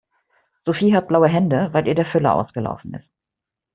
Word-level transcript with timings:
Sophie 0.65 0.95
hat 0.95 1.07
blaue 1.09 1.27
Hände, 1.27 1.69
weil 1.73 1.87
ihr 1.87 1.93
der 1.93 2.07
Füller 2.07 2.33
ausgelaufen 2.33 2.91
ist. 2.95 3.07